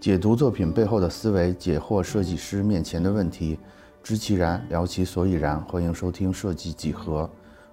[0.00, 3.58] 解读作品背后的思维，解惑设计师面前的问题，
[4.02, 5.60] 知其然，聊其所以然。
[5.64, 7.28] 欢迎收听设计几何，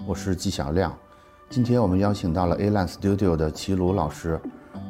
[0.06, 0.94] 我是纪晓亮。
[1.50, 4.40] 今天我们邀请到了 A Line Studio 的齐鲁老师，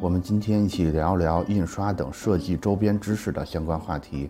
[0.02, 4.30] 我们今天一起聊聊印刷等设计周边知识的相关话题。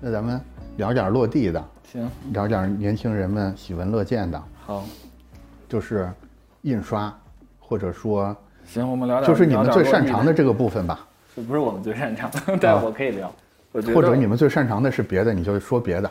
[0.00, 0.40] 那咱们
[0.76, 4.84] 聊点落地的，行，聊点年轻人们喜闻乐见的，好，
[5.68, 6.12] 就是
[6.62, 7.16] 印刷，
[7.60, 8.36] 或者说
[8.68, 11.04] 行，我们聊点就是你们最擅长的这个部分吧。
[11.34, 13.32] 这， 不是我们最擅长的，但我可以聊。
[13.72, 16.10] 我觉得或者你们最擅长的是别的，你就说别的。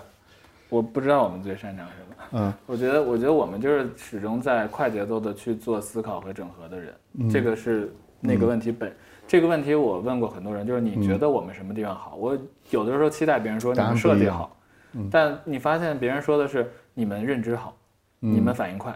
[0.70, 2.04] 我不知道我们最擅长什么。
[2.34, 8.92] 嗯，我觉得，我觉得我们就是始终在快节奏的去做思考和整合的人，嗯这个是那个问题本。
[9.28, 12.16] 这个问题我问过很多人，就是你觉得我们什么地方好？
[12.16, 12.38] 我
[12.70, 14.56] 有的时候期待别人说你们设计好，
[15.12, 17.76] 但你发现别人说的是你们认知好，
[18.20, 18.94] 你们反应快。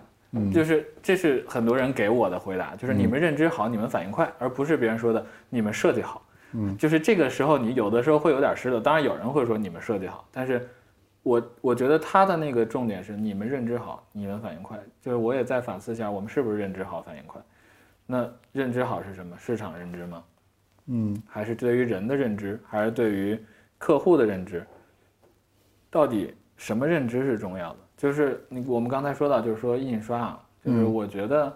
[0.51, 6.25] 就是这是很多人给我的回答，就是你们认知好，你们反应快，而不是别人说的你们设计好。
[6.53, 10.67] 嗯，就是这个时候你有的时候会有点失落，当然有人会说你们设计好，但是
[11.23, 14.79] 我我觉得他的那个重点是你们认知好，你们反应快。
[15.01, 17.41] 就是我也在反思一下，我们是不是认知好，反应快？
[18.05, 19.37] 那认知好是什么？
[19.37, 20.23] 市场认知吗？
[20.87, 23.39] 嗯，还是对于人的认知，还是对于
[23.77, 24.65] 客户的认知？
[25.89, 27.77] 到底什么认知是重要的？
[28.01, 31.55] 就是你我们刚才说到，就是说印刷啊，就是我觉得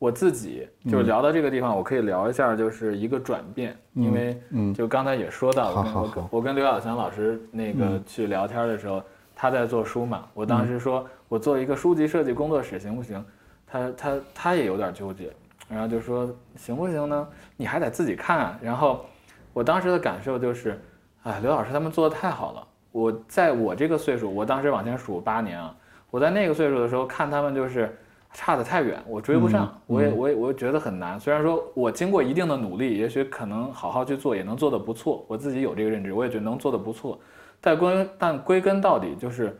[0.00, 9.00] 我自己就是聊到这个地方，我可以聊一下，就是一个转变，因为嗯就刚才也说到，我跟好好我跟好我跟刘晓强老师那个去聊天的时候，
[9.36, 13.24] 他在做书嘛，我当时说我做一个书籍设计工作室行不行？
[13.64, 15.32] 他他他也有点纠结，
[15.68, 17.28] 然后就说行不行呢？
[17.56, 18.58] 你还得自己看啊。
[18.60, 19.06] 然后
[19.52, 20.76] 我当时的感受就是，
[21.22, 22.66] 哎，刘老师他们做的太好了。
[22.92, 25.74] 我在我这个岁数，我当时往前数八年啊，
[26.10, 27.98] 我在那个岁数的时候看他们就是
[28.32, 31.18] 差得太远，我追不上，我也我也我也觉得很难。
[31.18, 37.18] 虽然说我经过一定的努力，也许可能好好去做也能做得不错，我自己有这个认知，我也觉得能做得不错。
[37.60, 39.58] 但归但归根到底就是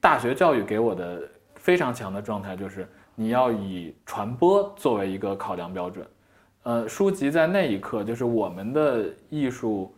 [0.00, 1.22] 大学教育给我的
[1.54, 6.06] 非常强的状态就是你要以传播作为一个考量标准。
[6.64, 9.94] 呃，书籍在那一刻就是我们的艺术，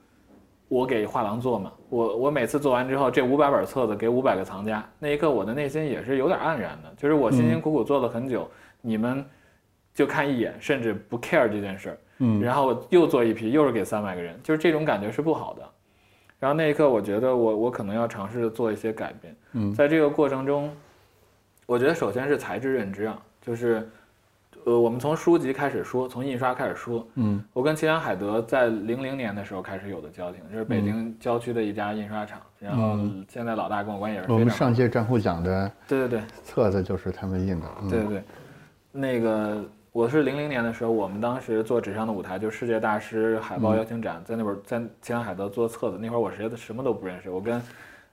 [0.68, 8.48] 我给画廊做嘛，我我每次做完之后，这五百本册子给五百个藏家，那一刻我的内心也是有点黯然的，就是我辛辛苦苦做了很久，
[8.80, 9.24] 你们
[9.94, 15.62] 就看一眼，甚至不 care 这件事儿，嗯然后又做一批，又是给三百个人，就是这种感觉是不好的。
[16.38, 19.36] 然后那一刻，我觉得我我可能要尝试做一些改变。
[19.54, 20.70] 嗯在这个过程中，
[21.66, 23.90] 我觉得首先是材质认知啊，就是，
[24.64, 27.06] 呃，我们从书籍开始说，从印刷开始说。
[27.14, 27.42] 嗯。
[27.52, 32.98] 我跟齐梁海德在零零年的时候开始有的交情，就是北京郊区的一家印刷厂，然后
[33.28, 34.64] 现在老大跟我关系也是我们非常好。
[34.66, 35.70] 上届战后奖的。
[35.86, 37.66] 对对对，册子就是他们印的。
[37.82, 37.88] 嗯。
[37.88, 38.08] 对对。
[38.08, 38.22] 对，
[38.92, 47.60] 那个我是零零年的时候，我们当时做纸上的舞台，就世界大师海报邀请展，在那会儿在齐梁海德做册子，那会儿我谁的什么都不认识，我跟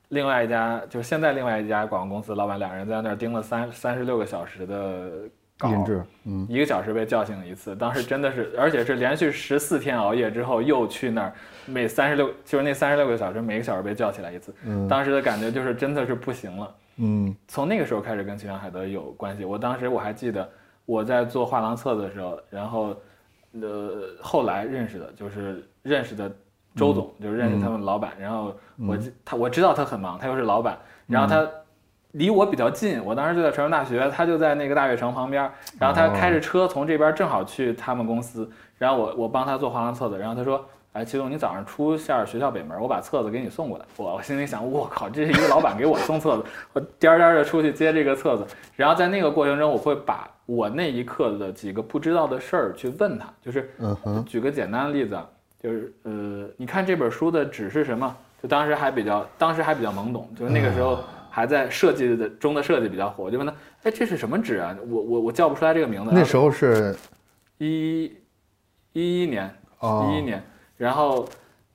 [0.10, 5.12] 另外一家就是现在另外一家广告公司老板，两人在那儿盯了三三十六个小时的
[5.58, 11.34] 稿，印制，嗯一个小时被叫醒一次，当时真的是，而且是连续十四天熬夜之后又去那儿，
[11.66, 16.76] 每三十六就是那三十六个小时，每个小时被叫起来一次，嗯当时的感觉就是真的是不行了。
[16.98, 19.46] 嗯从那个时候开始跟齐梁海德有关系。
[19.46, 20.50] 我当时我还记得
[20.86, 22.96] 我在做画廊册的时候，然后
[23.54, 23.92] 呃
[24.22, 26.30] 后来认识的就是认识的
[26.76, 28.12] 周总，就是认识他们老板。
[28.20, 28.54] 然后
[28.86, 30.78] 我知他我知道他很忙，他又是老板，
[31.08, 31.50] 然后他。
[32.16, 35.50] 离我比较近，我当时就在传媒大学，他就在那个大悦城旁边。
[35.80, 48.48] 然后他开着车从这边正好去他们公司，然后我我帮他做画廊册子，然后他说：“哎，齐总，你早上出下学校北门，我把册子给你送过来。”我我心里想，我靠，这是一个老板给我送册子，我颠颠的出去接这个册子。
[48.76, 53.70] 然后在那个过程中，我会把我那一刻的几个不知道的事儿去问他，就是
[54.26, 55.28] 举个简单的例子啊，
[55.62, 58.16] 就是呃，你看这本书的纸是什么？
[58.42, 61.00] 就当时还比较，当时还比较懵懂，就是那个时候
[61.36, 63.54] 还在设计的中的设计比较火，我就问他，
[63.84, 64.74] 哎，这是什么纸啊？
[64.88, 66.12] 我我我叫不出来这个名字。
[66.14, 66.96] 那时候是
[67.58, 68.06] 一
[68.94, 70.42] 一一年，哦一一年，
[70.78, 71.28] 然后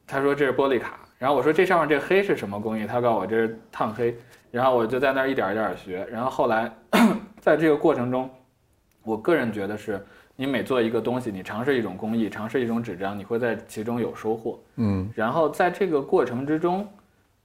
[0.06, 2.86] 他说这是玻璃卡，然后我说这上面这个黑是什么工艺？
[2.86, 4.16] 他告诉我这是烫黑，
[4.50, 6.72] 然后我就在那儿一点儿一点儿学，然后后来
[7.38, 8.30] 在这个过程中，
[9.02, 10.02] 我个人觉得是
[10.36, 14.58] 你每做一个东西，你尝试一种工艺，尝试一种纸张，你会在其中有收获。
[14.76, 16.88] 嗯然后在这个过程之中，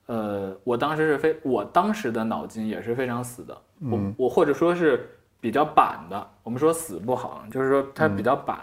[0.08, 5.10] 呃，我当时是非，我当时的脑筋也是非常死的，我我或者说是
[5.40, 6.28] 比较板的。
[6.44, 8.60] 我们说死不好，就是说它比较板。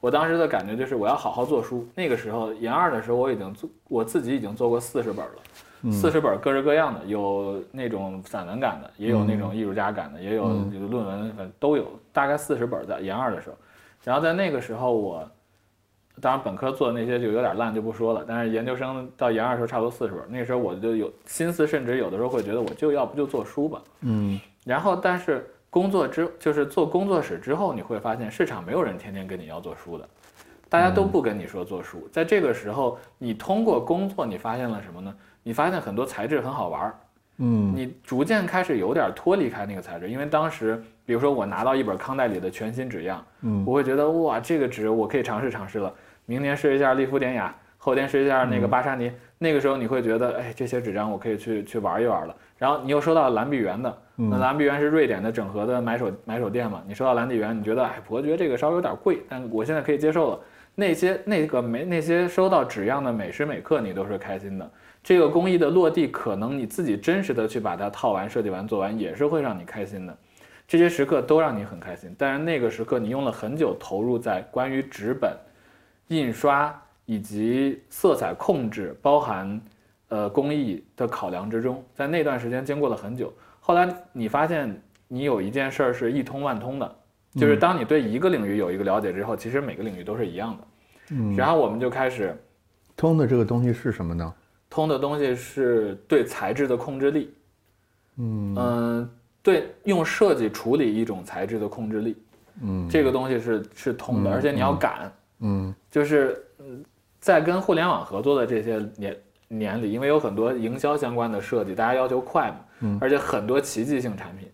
[0.00, 1.84] 我当时的感觉就是我要好好做书。
[1.96, 13.56] 那个时候研二的时候，我已经做我自己已经做过四十本了，四十本各式各样的，有那种散文感的，也有那种艺术家感的，也有有论文，都有，大概四十本在研二的时候。
[14.04, 15.28] 然后在那个时候我。
[16.20, 23.82] 当然本科做的那些就有点烂就不说了，但是研究生到研二时候差不多四十本，那时候我就有心思，甚至有的时候会觉得我就要不就做书吧。
[24.02, 30.08] 嗯然后但是工作之就是做工作室之后，你会发现市场没有人天天跟你要做书的，
[30.68, 32.08] 大家都不跟你说做书。
[32.12, 35.12] 在这个时候，你通过工作，你发现了什么呢？
[35.42, 36.94] 你发现很多材质很好玩儿，
[37.38, 45.92] 嗯你逐渐开始有点脱离开那个材质，因为当时，比如说我拿到一本康代里的全新纸样，嗯我会觉得哇，这个纸我可以尝试尝试了。
[46.26, 49.12] 明年试一下利夫典雅，后天试一下那个巴沙尼。
[49.38, 52.34] 那个时候你会觉得，哎，这些纸张我可以去去玩一玩了。
[52.56, 60.40] 然后你又收到蓝碧园的，那蓝碧园是瑞典的整合的买手买手店嘛，你收到蓝碧园，你觉得哎，伯爵这个稍微有点贵，但我现在可以接受了。
[60.76, 64.68] 那些那个没那些收到纸样的每时每刻，你都是开心的。
[65.02, 70.16] 这个工艺的落地，可能你自己真实的去把它套完、设计完、做完，也是会让你开心的。
[70.66, 75.30] 这些时刻都让你很开心，但是那个时刻你用了很久投入在关于纸本、
[76.08, 79.60] 印刷以及色彩控制，包含
[80.08, 83.32] 呃工艺的考量之中，在那段时间经过了很久。
[83.60, 86.96] 后来你发现你有一件事儿是一通万通的，
[87.34, 90.66] 就是当你对一个领域有一个了解之后，其实每个领域都是一样的。
[91.10, 92.36] 嗯，然后我们就开始
[92.96, 94.34] 通的这个东西是什么呢？
[94.70, 97.32] 通的东西是对材质的控制力，
[98.16, 99.10] 嗯嗯，
[99.40, 102.16] 对，用设计处理一种材质的控制力，
[102.60, 106.84] 嗯这个东西是是通的，嗯而且你要赶，嗯就是嗯
[107.18, 109.16] 在跟互联网合作的这些年
[109.48, 114.50] 年里，因为有很多营销相关的设计，大家要求快嘛，嗯而且很多奇迹性产品，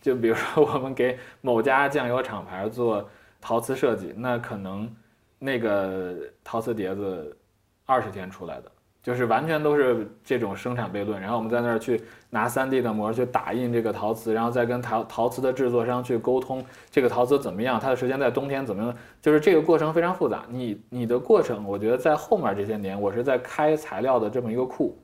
[0.00, 3.08] 就比如说我们给某家酱油厂牌做
[3.40, 4.88] 陶瓷设计，那可能
[5.38, 7.36] 那个陶瓷碟子
[7.86, 8.70] 二十天出来的。
[9.02, 12.00] 就是完全都是这种生产悖论，然后我们在那儿去
[12.30, 20.44] 拿 3D 的模去打印这个陶瓷，然后再跟陶陶瓷的制作商去沟通这个陶瓷怎么样，它的时间在冬天怎么样，就是这个过程非常复杂。
[20.48, 24.96] 你你的过程，我觉得在后面这些年，我是在开材料的这么一个库，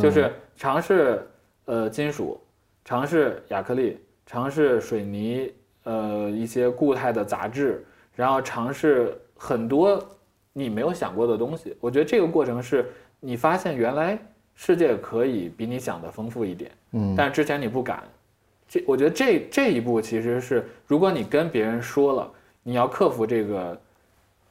[0.00, 1.26] 就是尝试
[1.64, 2.40] 呃金属，
[2.84, 5.52] 尝试亚克力，尝试水泥，
[5.82, 7.84] 呃一些固态的杂质，
[8.14, 10.00] 然后尝试很多
[10.52, 11.76] 你没有想过的东西。
[11.80, 12.86] 我觉得这个过程是
[13.24, 14.18] 你发现原来
[14.56, 18.02] 世界可以比你想的丰富一点，嗯但是之前你不敢。
[18.68, 22.30] 这我觉得这这一步其实是，如果你跟别人说了，
[22.64, 23.80] 你要克服这个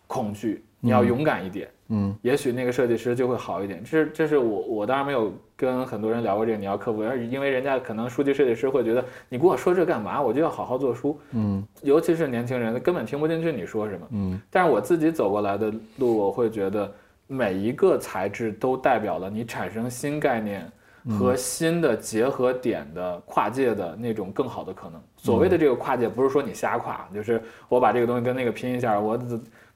[0.08, 1.68] 恐惧，你要勇敢一点。
[1.94, 3.84] 嗯也许那个设计师就会好一点。
[3.84, 10.22] 这是这是我我当然没有跟很多人聊过这个，你要克服，而因为人家可能书籍设计师会觉得你跟我说这干嘛？
[10.22, 11.20] 我就要好好做书。
[11.34, 14.08] 嗯尤其是年轻人，根本听不进去你说什么。
[14.12, 16.90] 嗯但是我自己走过来的路，我会觉得
[17.34, 20.70] 每一个材质都代表了你产生新概念
[21.18, 25.02] 和新的结合点的跨界的那种更好的可能。
[25.16, 29.18] 所谓的这个跨界，不是说你瞎跨，就是我把这个东西跟那个拼一下，我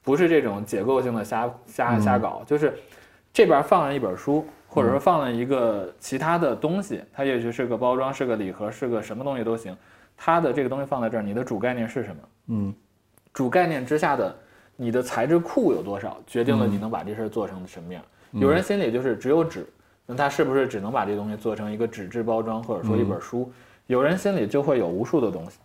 [0.02, 2.78] 不是这种解构性的瞎瞎瞎搞，就是
[3.32, 9.74] 这边放了一本书，或者说放了一个其他的东西，它也许是个包装，是个礼盒，是个什么东西都行。
[10.14, 12.22] 它的这个东西放在这儿，你的主概念是什么？
[12.48, 12.74] 嗯
[13.32, 14.36] 主概念之下的
[14.76, 18.02] 你的材质库有多少，决定了你能把这事儿做成什么样。
[18.32, 19.66] 有人心里就是只有纸，
[20.04, 23.50] 那他是不是只能把这东西做成一个纸质包装，或者说一本书？
[23.86, 25.58] 有人心里就会有无数的东西，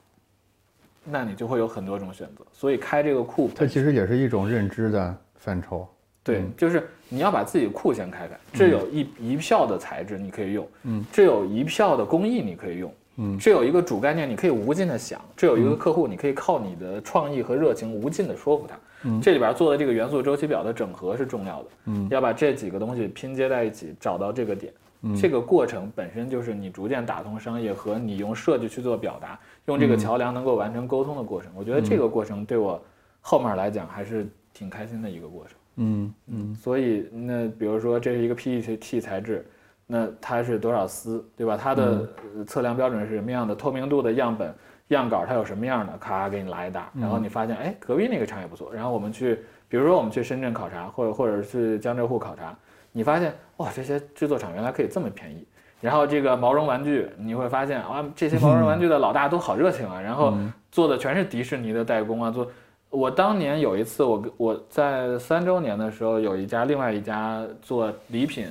[1.03, 2.45] 那你就会有很多种选择。
[2.53, 5.87] 所以开这个库，它其实也是一种认知的范畴。
[6.23, 24.73] 对，就是你要把自己库先开开，这有一一票的材质你可以用，嗯，这有一票的工艺你可以用，嗯，这有一个主概念你可以无尽的想，这有一个客户你可以靠你的创意和热情无尽的说服他，嗯，这里边做的这个元素周期表的整合是重要的，嗯，要把这几个东西拼接在一起，找到这个点，
[25.15, 32.81] 这个过程本身就是你逐渐打通商业和你用设计去做表达，用这个桥梁能够完成沟通的过程，我觉得这个过程对我
[33.19, 35.53] 后面来讲还是挺开心的一个过程。
[35.75, 36.55] 嗯嗯。
[36.55, 39.45] 所以那比如说这是一个 PET 材质，
[39.93, 41.57] 那它是多少丝，对吧？
[41.61, 42.07] 它的
[42.37, 43.53] 呃测量标准是什么样的？
[43.53, 44.53] 透明度的样本
[44.87, 45.91] 样稿它有什么样的？
[45.97, 49.35] 咔给你来一大，然后你发现哎隔壁那个厂也不错，然后我们去，
[49.67, 52.55] 比如说我们去深圳考察，或者或者是江浙沪考察，
[52.93, 55.45] 你发现哇这些制作厂原来可以这么便宜。
[55.81, 60.33] 然后这个毛绒玩具，你会发现啊，这些毛绒玩具的老大都好热情啊，然后
[60.71, 62.47] 做的全是迪士尼的代工啊，做
[62.89, 68.45] 我当年有一次，我跟我在三周年的时候，有一家另外一家做礼品，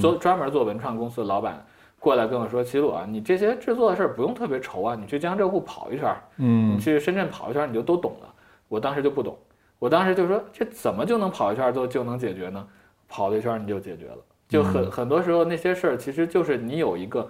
[0.00, 1.64] 做专门做文创公司的老板
[1.98, 8.34] 过来跟我说：“齐鲁啊，你这些制作的事儿不用特别愁啊，你去江浙沪跑一圈儿，你嗯去深圳跑一圈儿，你就都懂了。”
[8.68, 9.38] 我当时就不懂，
[9.78, 12.66] 我当时就说：“这怎么就能跑一圈儿就就能解决呢？
[13.08, 17.28] 跑了一圈儿你就解决了。”就很很多时候那些事儿，其实就是你有一个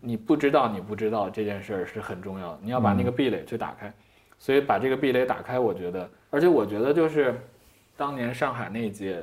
[0.00, 3.92] 你不知道你不知道这件事儿是很重要的，你要把那个壁垒去打开。
[4.40, 7.34] 所以把这个壁垒打开，我觉得，而且我觉得就是，
[7.96, 9.20] 当年上海那届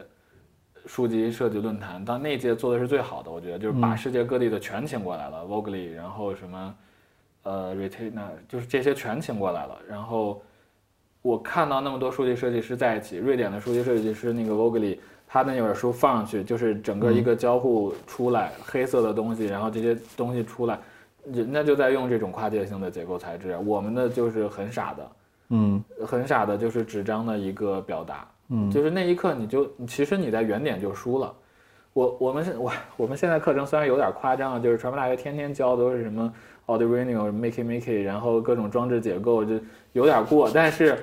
[0.85, 6.75] 书籍设计论坛，当那届做的是最好的，我觉得就是把世界各地的全请过来了 v o g l y 然后什么
[7.43, 9.77] 呃 Retina，就是这些全请过来了。
[9.89, 10.41] 然后
[11.21, 20.79] 我看到那么多书籍设计师在一起，瑞典的书籍设计师那个 v o g l y 他那本书放上去，就是整个一个交互出来，黑色的东西，然后这些东西出来，
[21.25, 25.11] 人家就在用这种跨界性的结构材质，我们的就是很傻的。
[25.49, 31.33] 嗯，很傻的，就是纸张的一个表达，嗯，就是那一刻你就，其实你在原点就输了。
[31.93, 36.33] 我我们是我我们现在课程虽然有点夸张，就是传媒大学天天教都是什么
[36.65, 39.59] Arduino、Make Make，然后各种装置结构，就
[39.93, 40.97] 有点过，但是，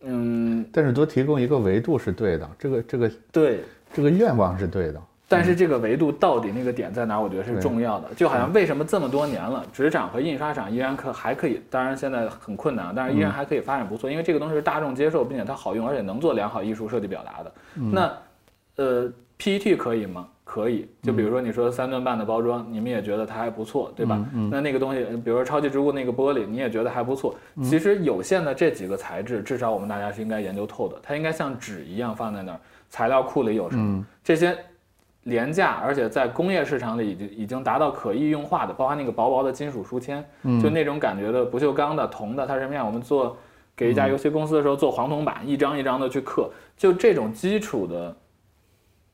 [0.00, 3.60] 嗯，但是多提供一个维度是对的，这个这个对，
[3.92, 5.02] 这个愿望是对的。
[5.32, 7.18] 但是这个维度到底那个点在哪？
[7.18, 8.08] 我觉得是重要的。
[8.14, 17.52] 就好像为什么这么多年了，纸厂和印刷厂依然可还可以，当然现在很困难，但是依然还可以发展不错，因为这个东西是大众接受，并且它好用，而且能做良好艺术设计表达的。
[17.74, 18.12] 那，
[18.76, 20.28] 呃，PET 可以吗？
[20.44, 20.86] 可以。
[21.02, 24.22] 就比如说你说三顿半的包装，你们也觉得它还不错，对吧？
[24.50, 27.34] 那那个东西，比如说超级植物那个玻璃，你也觉得还不错。
[27.62, 30.96] 其实有限的这几个材质，至少我们大家是应该研究透的。
[31.02, 32.60] 它应该像纸一样放在那儿，
[32.90, 34.04] 材料库里有什么？
[34.22, 34.56] 这些。
[35.24, 40.24] 廉价，而且在工业市场里已经已经达到可易用化的，包括那个薄薄的金属书签，
[40.60, 42.84] 就那种感觉的不锈钢的、铜的，它什么样？
[42.84, 43.36] 我们做
[43.76, 48.16] 给一家游戏公司的时候做黄铜板，一张一张的去刻，就这种基础的，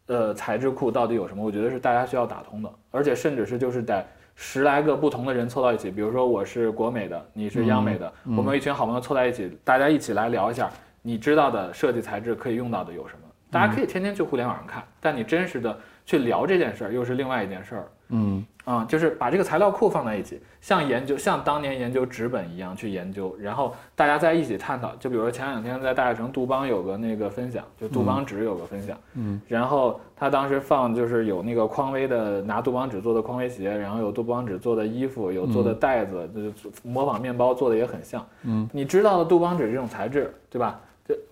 [0.06, 1.44] 呃，材质库到底有什么？
[1.44, 10.70] 我觉得是大家需要打通的，而且甚至是就是在十来个不同的人凑到一起，比如说我是国美的，你是央美的，我们一群好朋友凑在一起，大家一起来聊一下，
[11.02, 13.20] 你知道的设计材质可以用到的有什么？
[13.50, 15.78] 大家可以天天去互联网上看，但你真实的。
[16.08, 18.42] 去聊这件事儿又是另外一件事儿，嗯。
[18.64, 24.94] 啊，就是把这个材料库放在一起，像研究像当年研究纸本一样去研究，然后大家在一起探讨。
[24.96, 40.78] 就比如说前两天在大悦城杜邦有个那个分享，就杜邦纸有个分享，嗯，然后他当时放就是有那个匡威的拿杜邦纸做的匡威鞋，然后有杜邦纸做的衣服，有做的袋子，就是模仿面包做的也很像，嗯，你知道的杜邦纸这种材质，对吧？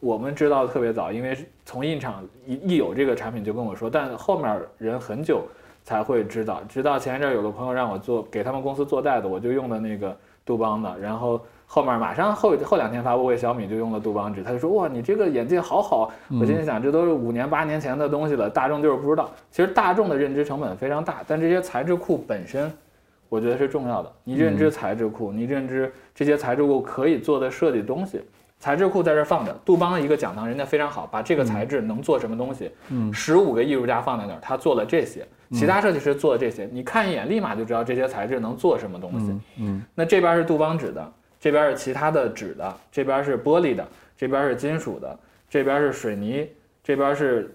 [0.00, 5.42] 我们知道的特别早，因为从印厂一一有这个产品就跟我说，但后面人很久
[5.85, 6.62] 才会知道。
[6.68, 16.11] 直到前一阵有个朋友让我做给他们公司做袋子，我就用的那个杜邦的，然后后面马上后后两天发布会，小米就用了杜邦纸，他就说哇，你这个眼镜好好。
[16.40, 19.30] 我心里想，这都是五年八年前的东西了，大众就是不知道。
[19.50, 22.73] 其实大众的认知成本非常大，但这些材质库本身，
[23.28, 24.11] 我觉得是重要的。
[24.25, 28.23] 你认知材质库，你认知这些材质库可以做的设计东西。
[28.59, 43.87] 材质库在这放着，杜邦的一个讲堂，人家非常好，把这个材质能做什么东西，嗯，十五个艺术家放在那儿，他做了这些，其他设计师做了这些，你看一眼立马就知道这些材质能做什么东西，嗯，那这边是杜邦纸的，这边是其他的纸的，这边是玻璃的，
[44.17, 45.17] 这边是金属的，
[45.51, 46.49] 这边是水泥，
[46.83, 47.55] 这边是，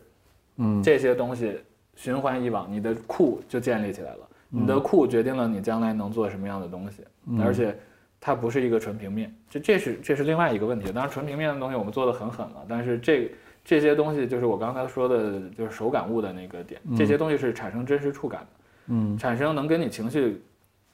[0.57, 1.59] 嗯，这些东西
[1.95, 7.03] 循环以往，你的库就建立起来了，你的库决定了你将来能做什么样的东西，
[7.43, 7.75] 而且。
[8.23, 10.91] 它不是一个纯平面，这这是这是另外一个问题。
[10.91, 13.31] 当然，纯平面的东西我们做的很狠了，但是这
[13.65, 18.47] 这些东西就是我刚才说的，就是手感物的那个点，这些东西是产生真实触感的，
[18.89, 20.39] 嗯，产生能跟你情绪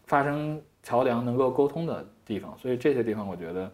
[0.06, 2.58] 发生桥梁、能够沟通的地方。
[2.58, 3.70] 所以这些地方，我觉得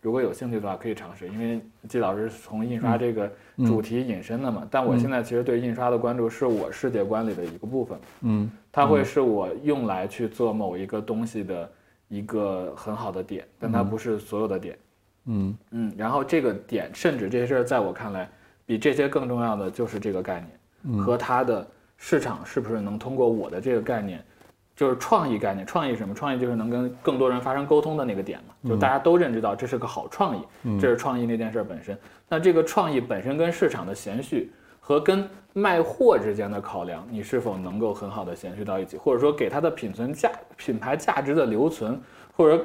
[0.00, 1.26] 如果有兴趣的话，可以尝试。
[1.28, 3.28] 因为季老师从印刷这个
[3.66, 11.68] 主题引申的嘛，但我现在其实对印刷的关注是我世界观里的一个部分，嗯，它会是我用来去做某一个东西的。
[12.08, 14.78] 一个很好的点，但它不是所有的点。
[15.26, 18.30] 嗯嗯，然后这个点，甚至这些事儿，在我看来，
[18.64, 24.24] 比这些更重要的就是这个概念和它的市场是不是能通过我的这个概念，
[24.76, 25.66] 就是创意概念。
[25.66, 26.14] 创意什么？
[26.14, 31.98] 创意就是能跟更多人发生沟通的那个点嘛，就大家都认知到这是个好创意，这是创意那件事本身。
[32.28, 34.52] 那这个创意本身跟市场的延续。
[34.86, 42.00] 和跟卖货之间的考量，你是否能够很好的衔续到一起，或者说给它的品存价、品牌价值的留存，
[42.36, 42.64] 或者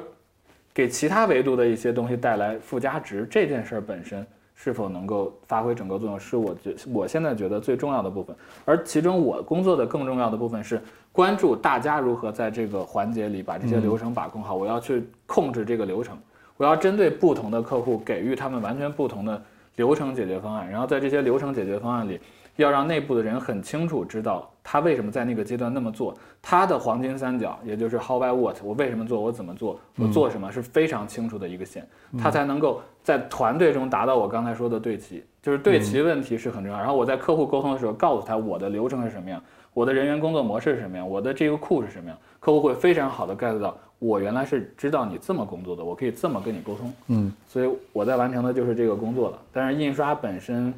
[0.72, 4.24] 给其他维度的一些东西带来附加值，这件事儿本身
[4.54, 8.36] 是否能够发挥整个作用，是我觉我现在觉得最重要的部分。
[8.64, 14.54] 而其中我工作的更重要的部分是关注大家如何在这个环节里把这些流程把控好。
[14.54, 16.16] 我要去控制这个流程，
[16.56, 19.42] 我要针对不同的客户给予他们完全不同的。
[19.76, 22.20] 流程解决方案，然后在这些流程解决方案里，
[22.56, 31.86] 要让内部的人很清楚知道他为什么在那个阶段那么做，他的黄金三角，也就是 how by what，我为什么做，我怎么做，我做什么是非常清楚的一个线，
[32.18, 36.78] 他才能够在团队中达到我刚才说的对齐，就是对齐问题是很重要。
[36.78, 43.76] 然后我在客户沟通的时候告诉他我的流程是什么样，我的人员工作模式是什么样，我的这个库是什么样，客户会非常好的 get 到。
[44.02, 49.38] 我原来是知道你这么工作的，我可以这么跟你沟通，嗯，所以我在完成的就是这个工作了。
[49.52, 50.74] 但是印刷本身，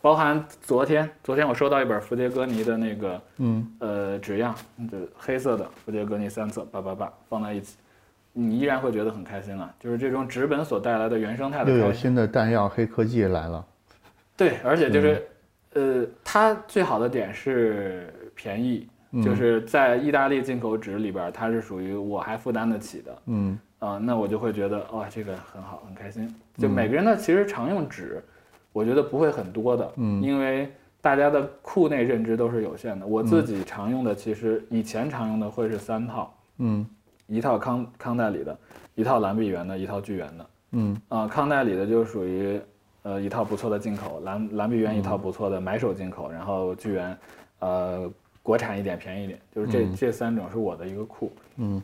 [0.00, 4.54] 包含昨天，昨天我收到一本弗杰戈尼的那个嗯呃纸样，
[4.90, 7.76] 就黑色的弗杰戈尼三册，叭叭叭放在一起，
[8.32, 11.92] 你依然会觉得很开心了，就是这种纸本所带来的原生态的又有。
[11.92, 13.62] 新的弹药黑科技来了。
[14.34, 15.28] 对，而且就是，
[15.74, 18.88] 呃，它最好的点是便宜，
[19.22, 23.18] 就是在意大利进口纸里边，它是属于我还负担得起的。
[23.26, 26.34] 嗯啊、那我就会觉得哇、这个很好，很开心。
[26.56, 28.24] 就每个人的其实常用纸，
[28.72, 33.06] 我觉得不会很多的，嗯因为大家的库内认知都是有限的。
[33.06, 36.86] 我自己常用的其实以前常用的会是三套，嗯
[37.26, 38.58] 一套康康代理的，
[38.94, 40.46] 一套蓝碧源的，一套巨源的。
[40.72, 42.60] 嗯啊、康代理的就属于
[43.02, 47.16] 呃一套不错的进口，蓝蓝碧源一套不错的买手进口，然后巨源，
[47.60, 48.10] 呃
[48.46, 51.32] 国产一点便宜一点，就是这、这三种是我的一个库。
[51.56, 51.82] 嗯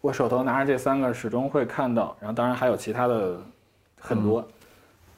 [0.00, 3.38] 我手头拿着这三个，始终会看到，然后当然还有其他的
[4.00, 4.42] 很多，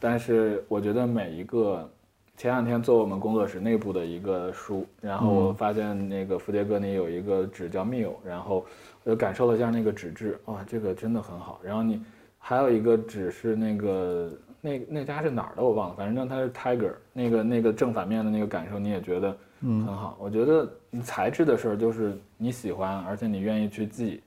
[0.01, 1.89] 但是我觉得每一个，
[2.37, 8.67] 前两天做我们工作室内部的一个书，然后我发现那个福杰戈尼有一个纸叫 Mio，然后
[9.05, 11.61] 我就感受了一下那个纸质，哇，这个真的很好。
[11.63, 12.03] 然后你
[12.39, 14.31] 还有一个纸是那个
[14.61, 20.17] 那那家是哪儿的我忘了，反正它是 Tiger，那个那个正反面的那个感受你也觉得很好。
[20.19, 24.23] 我觉得你材质的事儿就是你喜欢，而且你愿意去记。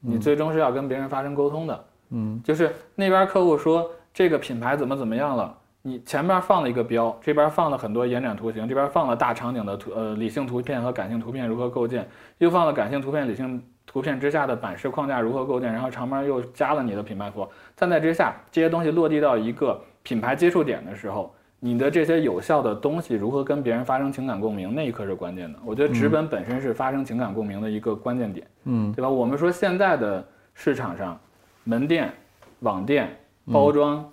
[0.00, 12.08] 你最终是要跟别人发生沟通的，嗯就是那边客户说这个品牌怎么怎么样了，你前面放了一个标，这边放了很多延展图形，这边放了大场景的图呃理性图片和感性图片如何构建，
[12.38, 21.34] 又放了感性图片、理性图片之下的版式框架如何构建，然后旁边又加了你的品牌符号，再在之下这些东西落地到一个品牌接触点的时候。
[21.60, 25.58] 你的这些有效的东西如何跟别人发生情感共鸣，那一刻是关键的。
[25.64, 28.46] 我觉得纸本本身是发生情感共鸣的一个关键点。
[28.64, 29.08] 嗯对吧？
[29.08, 30.24] 我们说现在的
[30.54, 31.18] 市场上，
[31.64, 32.12] 门店、
[32.60, 33.16] 网店、
[33.52, 34.08] 包装，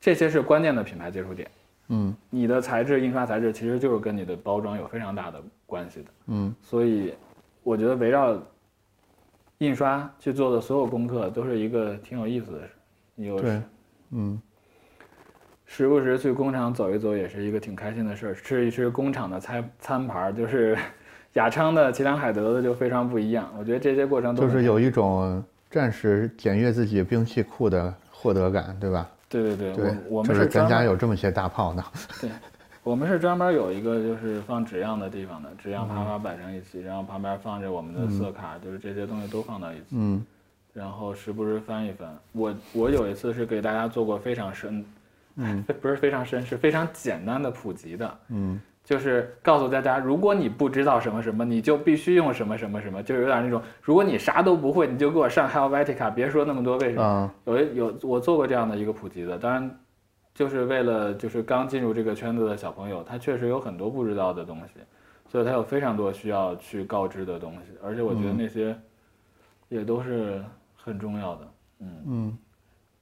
[0.00, 1.50] 这些是关键的品牌接触点。
[1.88, 6.06] 嗯你的材质、印刷材质其实就是跟你的包装有非常大的关系的。
[6.28, 7.12] 嗯所以，
[7.62, 8.40] 我觉得围绕
[9.58, 12.70] 印刷去做的所有功课，都是一个挺有意思的事。
[13.16, 13.60] 有对
[14.12, 14.40] 嗯
[15.74, 18.34] 时不时去工厂走一走，也是一个挺开心的事儿。
[18.34, 20.76] 吃一吃工厂的餐餐盘儿，就是
[21.32, 23.50] 雅昌的、齐良海德的就非常不一样。
[23.58, 29.08] 我觉得这些过程都是有一种暂时检阅自己兵器库的获得感，对吧？
[29.30, 31.82] 对对对，对我我，们是咱家有这么些大炮呢。
[32.20, 32.28] 对
[32.82, 40.22] 我们是专门有一个就是放纸样的地方的，纸样嗯啪啪摆成一起，然后旁边放着我们的色卡，就是这些东西都放到一起，嗯
[40.74, 42.14] 然后时不时翻一翻。
[42.32, 44.84] 我我有一次是给大家做过非常深，
[45.36, 45.62] 嗯。
[45.80, 48.60] 不是非常深，是非常简单的普及的，嗯。
[48.84, 57.02] 就是告诉大家，如果你不知道什么什么，你就必须用什么什么什么，就有点那种，如果你啥都不会，你就给我上 Helvetica，别说那么多为什么。
[57.04, 57.34] 啊。
[57.44, 59.78] 有一有我做过这样的一个普及的，当然
[60.34, 64.74] 就是为了就是刚进入这个圈子的小朋友，他确实有很多不知道的东西，
[65.28, 68.76] 所以他有非常多需要去告知的东西，而且我觉得那些
[69.68, 70.42] 也都是
[70.74, 71.48] 很重要的。
[71.78, 72.38] 嗯，嗯。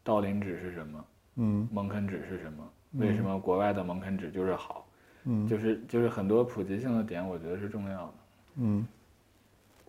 [0.05, 1.03] 道林指是什么？
[1.43, 2.71] 嗯蒙肯纸是什么？
[2.93, 4.87] 为什么国外的蒙肯纸就是好？
[5.25, 8.15] 嗯就是就是很多普及性的点，我觉得是重要的。
[8.57, 8.87] 嗯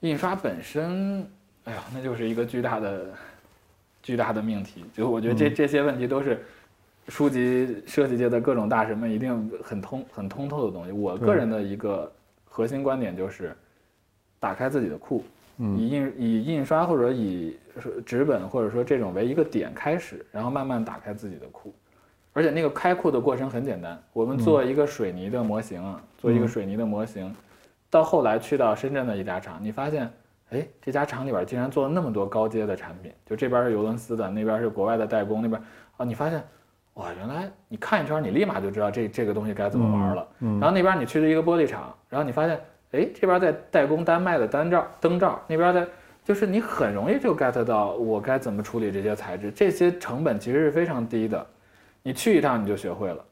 [0.02, 1.26] 印刷本身，
[1.66, 3.14] 哎呀，那就是一个巨大的、
[4.02, 4.84] 巨大的命题。
[4.94, 6.44] 就我觉得这、这些问题都是
[7.08, 10.92] 书籍设计界的各种大神们一定很通、很通透的东西。
[10.92, 12.12] 我个人的一个
[12.46, 13.56] 核心观点就是，
[14.40, 15.24] 打开自己的库，
[15.58, 17.56] 嗯以印以印刷或者以
[18.06, 21.74] 纸本或者说这种为一个点开始，然后慢慢打开自己的库。
[22.34, 27.36] 而且那个开库的过程很简单，我们做一个水泥的模型啊，做一个水泥的模型，
[27.90, 30.10] 到后来去到深圳的一家厂，你发现，
[30.52, 35.62] 哎，这家厂里边竟然做了那么多高阶的产品，就这边是尤伦斯的，那边是国外的代工，那边
[35.98, 36.42] 啊，你发现，
[36.94, 40.26] 哇，原来你看一圈，你立马就知道这这个东西该怎么玩了。
[40.40, 42.58] 嗯然后那边你去了一个玻璃厂，然后你发现，
[42.92, 45.86] 哎，这边在代工丹麦的单罩灯罩，那边在。
[46.32, 51.46] 就是你很容易就 get 到我该怎么处理这些材质，这些成本其实是非常低的，
[52.02, 53.26] 你去一趟你就学会了。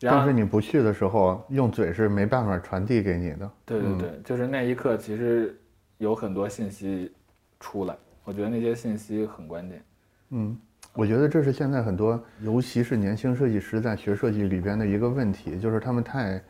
[0.00, 3.50] 但是你不去的时候，用嘴是没办法传递给你的。
[3.66, 5.54] 对对对，就是那一刻，其实
[5.98, 7.12] 有很多信息
[7.60, 9.82] 出来，我觉得那些信息很关键。
[10.30, 10.58] 嗯，
[10.94, 16.42] 我觉得这是现在很多，尤其是年轻设计师在学设计里边的一个问题，就是他们太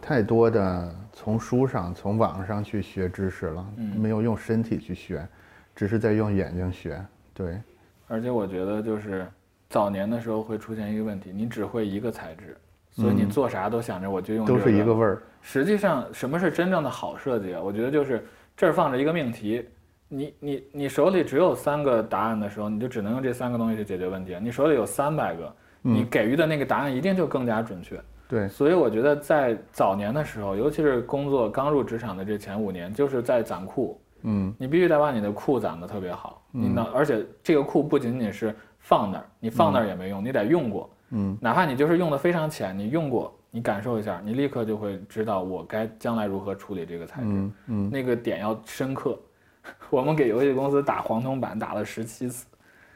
[0.00, 5.24] 太多的从书上、从网上去学知识了，嗯没有用身体去学，
[5.74, 7.04] 只是在用眼睛学。
[7.34, 7.60] 对，
[8.08, 9.26] 而且我觉得就是
[9.70, 12.56] 早年的时候会出现一个问题，你只会一个材质，
[12.90, 15.22] 所以你做啥都想着我就用、这都是一个味儿。
[15.40, 17.60] 实际上，什么是真正的好设计啊？
[17.60, 18.24] 我觉得就是
[18.56, 19.66] 这儿放着一个命题，
[20.08, 24.36] 你你你手里只有三个答案的时候，你就只能用这三个东西去解决问题。
[24.42, 27.98] 你手里有三百个，你给予的那个答案一定就更加准确。
[28.28, 33.98] 对，所以我觉得在早年的时候，尤其是工作刚入职场的这前五年，就是在攒库。
[34.22, 34.54] 嗯。
[34.58, 40.90] 你必须得把你的库攒得特别好，你呢，而且这个库不仅仅是放那儿，你放那儿也没用，你得用过。
[41.10, 41.36] 嗯。
[41.40, 47.28] 哪怕你就是用的非常浅，你用过，你感受一下，你立刻就会知道我该将来如何处理这个材质。
[47.28, 47.90] 嗯嗯。
[47.90, 49.18] 那个点要深刻。
[49.90, 52.46] 我们给游戏公司打黄铜板打了十七次，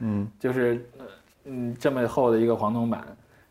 [0.00, 0.28] 嗯。
[0.38, 1.04] 就是呃
[1.44, 3.06] 嗯这么厚的一个黄铜板，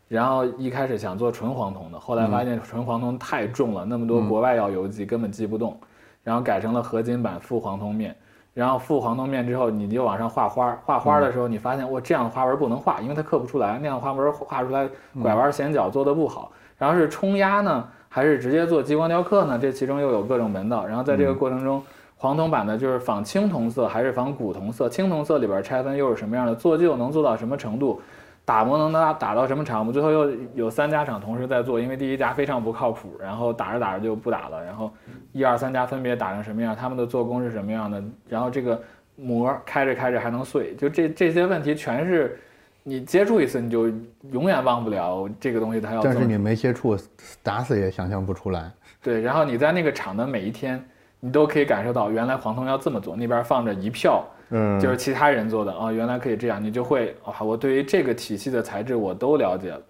[0.06, 5.80] 然后一开始想做纯黄铜的，后来发现纯黄铜太重了，那么多国外要邮寄根本寄不动，
[6.26, 8.12] 然后改成了合金板附黄铜面。
[8.52, 10.78] 然后附黄铜面之后，你就往上画花儿。
[10.84, 13.78] 画花儿的时候，你发现我这样的花纹不能画，因为它刻不出来。
[13.80, 14.88] 那样花纹画出来
[15.22, 16.50] 拐弯显角做的不好。
[16.76, 19.56] 然后是冲压呢，还是直接做激光雕刻呢？
[19.56, 20.84] 这其中又有各种门道。
[20.84, 21.80] 然后在这个过程中，
[22.16, 24.88] 黄铜版的就是仿青铜色还是仿古铜色？
[24.88, 26.54] 青铜色里边拆分又是什么样的？
[26.54, 28.00] 做旧能做到什么程度？
[28.46, 29.84] 打磨能打打到什么场？
[29.84, 34.88] 度最后又有三家厂同时在做，因为第一家非常不靠谱，然后打着打着就不打了，然后
[35.36, 38.80] 一二三家分别打成什么样，他们的做工是什么样的，然后这个
[39.16, 42.38] 膜开着开着还能碎，就这这些问题全是
[42.82, 43.88] 你接触一次你就
[44.32, 46.96] 永远忘不了这个东西它要但是你没接触，
[47.42, 48.72] 打死也想象不出来。
[49.02, 50.82] 对，然后你在那个厂的每一天，
[51.20, 59.82] 你都可以感受到原来黄铜要这么做，那边放着一票嗯，就是其他人做的啊、原来可以这样，你就会啊，我对于这个体系的材质我都了解了，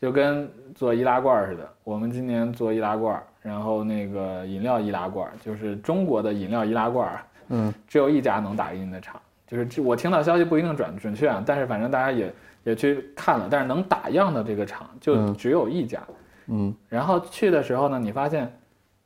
[0.00, 1.68] 就跟做易拉罐似的。
[1.84, 7.08] 我们今年做易拉罐，然后那个饮料易拉罐，就是中国的饮料易拉罐，
[7.48, 12.32] 嗯，只有一家能打印的厂，就是这我听到消息不一定准准确啊，但是反正大家也
[12.64, 16.00] 也去看了，但是能打样的这个厂就嗯只有一家。
[16.48, 18.50] 嗯然后去的时候呢，你发现，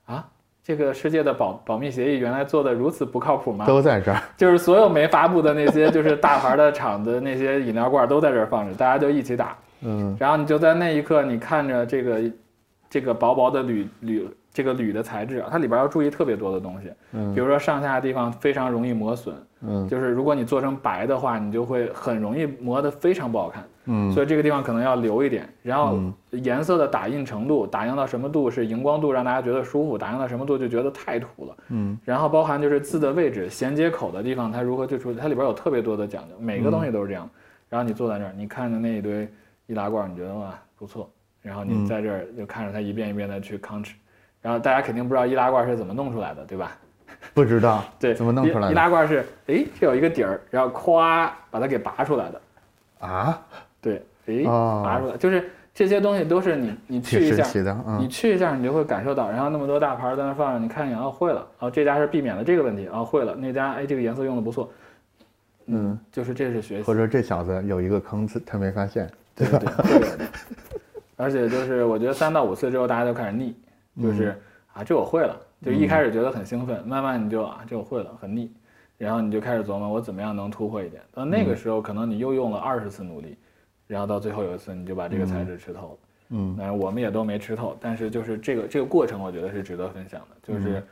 [0.07, 0.25] 啊，
[0.63, 3.67] 这个世界的保保密协议原来做的如此不靠谱吗？
[3.67, 4.23] 都在这儿。
[4.37, 9.57] 就是所有没发布的那些，就是大牌的厂的那些饮料罐都在这儿放着，大家就一起打。
[9.85, 12.21] 嗯然后你就在那一刻，你看着这个
[12.93, 23.65] 这个薄薄的铝铝这个铝的材质啊，它里边要注意特别多的东西，比嗯如说上下的地方非常容易磨损，嗯就是如果你做成白的话，你就会很容易磨得非常不好看。
[23.87, 31.57] 嗯所以这个地方可能要留一点，然后嗯颜色的打印程度，打印到什么度是荧光度让大家觉得舒服，打印到什么度就觉得太土了。
[31.71, 37.27] 嗯然后包含就是字的位置、衔接口的地方，它如何去处理，它里边有特别多的讲究，每个东西都是这样。
[37.71, 39.27] 然后你坐在那儿，你看着那一堆
[39.67, 41.11] 易拉罐，你觉得哇不错，
[41.43, 43.91] 然后你嗯在这儿就看着它一遍一遍的去吭哧，
[44.41, 46.77] 然后大家肯定不知道易拉罐是怎么弄出来的，对吧？
[47.35, 52.41] 不知道对，怎么弄出来的易拉罐是，诶，这有一个底儿，然后咵把它给拔出来的，
[53.01, 53.41] 啊？
[53.81, 57.45] 对，诶，哦拔出来，就是这些东西都是你你去一下，
[57.99, 64.73] 你嗯去一下，你就会感受到，然后那么多大牌儿在那放着，你看一眼，哦，会了，哦，这家是避免了这个问题，哦，会了，那家哎，这个颜色用的不错，
[65.67, 69.09] 嗯，就是这是学习或，者这小子有一个坑，他没发现。
[69.35, 70.27] 对对对。
[71.23, 73.55] 而且就是我觉得三到五次之后，大家就开始腻，
[74.03, 74.37] 就是
[74.73, 78.51] 啊，这我会了，就一开始觉得很兴奋，慢慢你就啊，这我会了，很腻，
[78.99, 81.01] 然后你就开始琢磨我怎么样能突破一点。
[81.13, 83.37] 到那个时候，可能你又用了二十次努力，
[83.87, 85.99] 然后到最后有一次你就把这个材质吃透了。
[86.31, 86.57] 嗯。
[86.57, 90.83] 当然我们也都没吃透，但是就是这个这个过程，我觉得是值得分享的，就是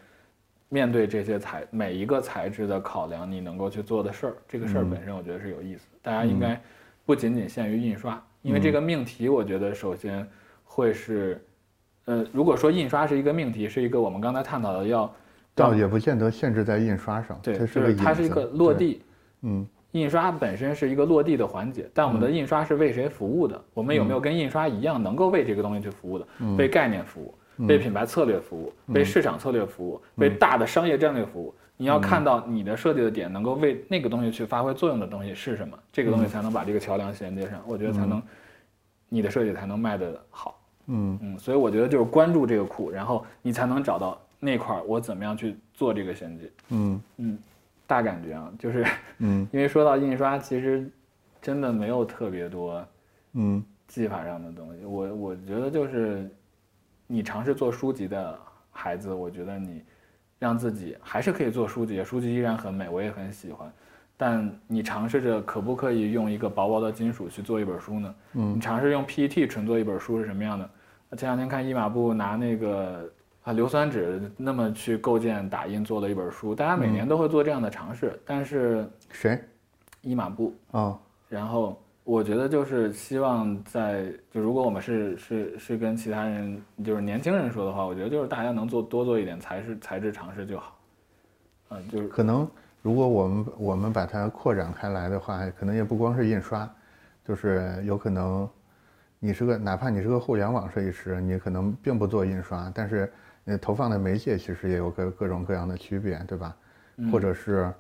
[0.69, 5.89] 面对这些材每一个材质的考量，你能够去做的事儿，这个事儿本身我觉得是有意思。
[6.03, 6.61] 大家应该
[7.05, 10.27] 不仅仅限于印刷，因为这个命题，我觉得首先
[10.65, 11.45] 会是，
[12.07, 15.13] 呃，如果说印刷是一个命题，是一个我们刚才探讨的要，
[15.55, 19.03] 倒也不见得限制在印刷上，对，它就是个它是一个落地，
[19.43, 23.61] 嗯印刷本身是一个落地的环节，但我们的印刷是为谁服务的？
[23.75, 26.27] 我们有没有跟印刷一样，能够为这个东西去服务的？
[26.57, 27.35] 为概念服务，
[27.67, 31.53] 为品牌策略服务，为市场策略服务，为大的商业战略服务。
[31.81, 37.59] 你要看到你的设计的点能够为那个东西去发挥作用的东西是什么，这个东西才能把这个桥梁衔接上。
[37.67, 38.23] 我觉得才能，
[39.09, 40.61] 你的设计才能卖得好。
[40.89, 46.51] 嗯嗯，所以我觉得就是关注这个库，然后你才能找到那块儿我怎么样去做这个衔接。
[46.69, 47.39] 嗯嗯，
[47.87, 48.85] 大感觉啊，就是。
[49.17, 50.87] 嗯 因为说到印刷，其实
[51.41, 52.87] 真的没有特别多
[53.33, 54.85] 嗯技法上的东西。
[54.85, 56.29] 我我觉得就是
[57.07, 58.39] 你尝试做书籍的
[58.71, 59.83] 孩子，我觉得你
[60.41, 63.73] 让自己还是可以做书籍，书籍依然很美，我也很喜欢。
[64.17, 68.15] 但你尝试着可不可以用一个薄薄的金属去做一本书呢？
[68.33, 70.69] 嗯你尝试用 PET 纯做一本书是什么样的？
[71.17, 73.11] 前两天看一马布拿那个
[73.43, 79.41] 啊硫酸纸那么去构建打印做了一本书，大家每年都会做这样的尝试，但是谁？
[80.03, 80.99] 一马布哦
[81.29, 90.77] 然后我觉得就是希望在就如果我们是是是跟其他人就是年轻人说的话，我觉得就是大家能做多做一点材质材质尝试就好。
[91.69, 92.51] 嗯，就是可能
[92.83, 96.69] 如果我们我们把它扩展开来的话，可能也不光是印刷，
[97.25, 98.51] 就是有可能
[99.21, 103.09] 你是个哪怕你是个互联网设计师，你可能并不做印刷，但是
[103.45, 106.57] 你投放的媒介其实也有各各种各样的区别，对吧？
[107.13, 107.73] 或者是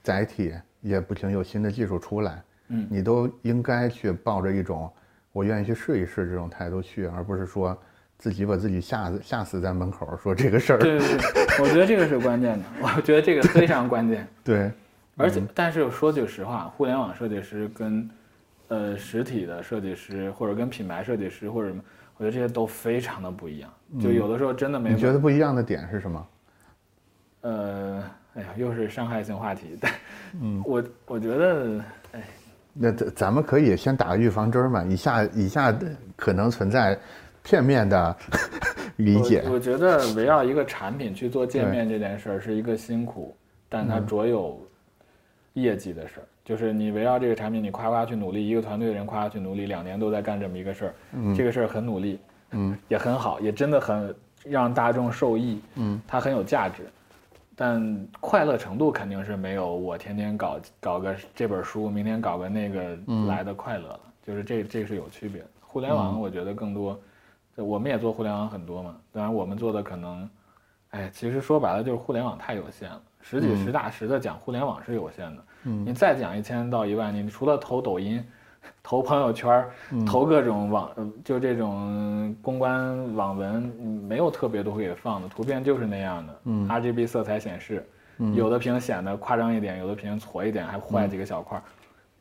[0.00, 4.90] 载体也不停有新的技术出来，嗯你都应该去抱着一种
[5.32, 7.76] 我愿意去试一试这种态度去，而不是说
[8.16, 10.78] 自己把自己吓死吓死在门口说这个事儿。
[10.78, 14.26] 对对对，我觉得这个是关键的， 我觉得这个非常关键。
[14.42, 14.70] 对，
[15.16, 18.08] 而且，但是说句实话，互联网设计师跟
[18.68, 21.82] 呃实体的设计师，或者跟品牌设计师或者什么，
[22.16, 23.70] 我觉得这些都非常的不一样。
[24.00, 26.26] 就有的时候真的没你觉得不一样的点是什么？
[27.42, 28.02] 呃，
[28.34, 29.76] 哎呀，又是伤害性话题。
[29.80, 29.92] 但，
[30.40, 31.84] 嗯，我我觉得，哎，
[32.74, 35.72] 那咱咱们可以先打个预防针儿嘛，以下以下
[36.16, 36.98] 可能存在
[37.42, 38.16] 片面的
[38.96, 39.42] 理解。
[39.46, 43.34] 我我觉得围绕一个产品去做界面这件事儿是一个辛苦，
[43.68, 44.60] 但它卓有
[45.54, 46.26] 业绩的事儿。
[46.44, 52.18] 就是你围绕这个产品，你夸夸去努力，一个团队的人夸夸去努力，两年都在干这么一个事儿，这个事儿很努力，
[52.50, 56.82] 嗯， 也很好，也真的很让大众受益，嗯，它很有价值。
[57.56, 64.00] 但快乐程度肯定是没有我天天搞搞个这本书，明天搞个那个来的快乐了。
[64.26, 65.48] 就是这这是有区别的。
[65.60, 66.98] 互联网我觉得更多，
[67.56, 68.96] 我们也做互联网很多嘛。
[69.12, 70.28] 当然我们做的可能，
[70.90, 75.44] 哎，其实说白了就是互联网太有限了，实际实打实的讲，互联网是有限的。
[75.64, 78.24] 嗯你再讲一千到一万，你除了投抖音、
[78.82, 79.64] 投朋友圈、
[80.06, 86.40] 投各种网，呃就这种公关网文，嗯没有特别多会给放的，图片就是那样的。
[86.44, 87.86] 嗯 RGB 色彩显示，
[88.34, 91.62] 有的屏显得夸张一点，有的屏矬一点，还坏几个小块儿。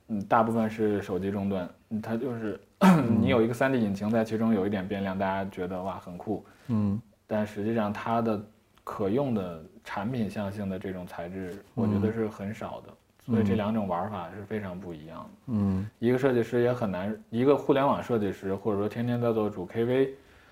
[0.07, 2.59] 嗯，大部分是手机终端，嗯它就是
[3.19, 8.41] 你有一个 3D 引擎在其中有一点变量，大家觉得哇很酷，嗯但实际上它的
[8.83, 12.93] 可用的产品向性的这种材质，我觉得是很少的。
[13.25, 15.29] 所以这两种玩法是非常不一样的。
[15.47, 20.09] 嗯一个设计师也很难，一个互联网设计师，或者说天天在做主 KV，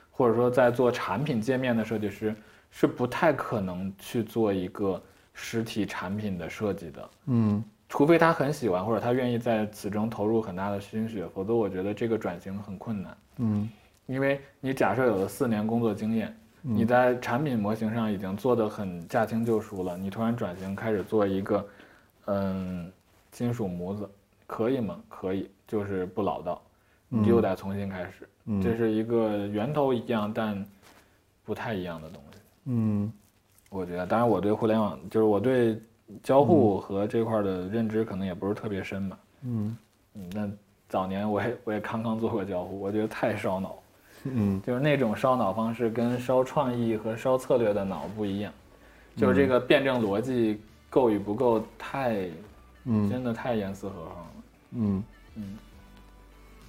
[0.10, 2.36] 或者说在做产品界面的设计师，
[2.69, 5.01] 是不太可能去做一个
[5.34, 7.10] 实体产品的设计的。
[7.25, 13.17] 嗯除非他很喜欢，或者他愿意在此中投入很大的心血，否则我觉得这个转型很困难。
[13.38, 13.69] 嗯
[14.05, 21.65] 因为你假设有了四年工作经验，你在产品模型上已经做得很驾轻就熟了，你突然转型开始做一个，
[22.25, 22.91] 嗯，
[23.31, 24.10] 金属模子，
[24.47, 24.99] 可以吗？
[25.10, 26.62] 可以，就是不老道，
[27.10, 28.27] 你又得重新开始。
[28.45, 30.65] 嗯这是一个源头一样，但
[31.45, 32.39] 不太一样的东西。
[32.65, 33.12] 嗯
[33.69, 35.79] 我觉得，当然我对互联网，就是我对
[36.23, 39.17] 交互和这块的认知可能也不是特别深吧。
[39.43, 39.77] 嗯
[40.15, 40.49] 嗯，那
[40.89, 43.75] 早年我也我也刚刚做过交互，我觉得太烧脑。
[44.23, 48.53] 嗯就是那种烧脑方式跟烧创意和烧策略的脑不一样，
[49.15, 50.60] 就是这个辩证逻辑
[50.91, 52.30] 够与不够太，
[52.84, 53.10] 嗯。
[53.10, 54.27] 真的太严丝合缝了。
[54.73, 55.04] 嗯。
[55.36, 55.58] 嗯，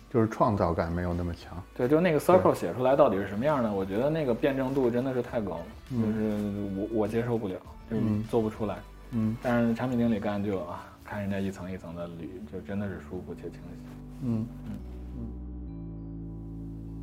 [0.08, 1.62] 就是创造感没有那么强。
[1.76, 5.56] 对，就那个 circle 写出来到底是什么样的，我觉得那个辩证度真的是太高。
[5.56, 6.00] 了，嗯。
[6.00, 7.54] 就是我我接受不了，
[7.90, 8.24] 就是嗯。
[8.30, 8.78] 做不出来。
[9.10, 9.36] 嗯。
[9.42, 13.92] 但是产品经理干就啊，看人家一层一层的捋，就真的是舒服且清晰。
[14.22, 14.46] 嗯。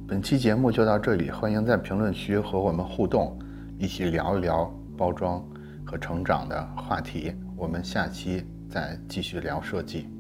[0.08, 3.38] 本期节目就到这里，欢迎在评论区和我们互动，
[3.78, 5.40] 一起聊一聊包装
[5.90, 7.34] 和成长的话题。
[7.58, 10.19] 我们下期再继续聊设计。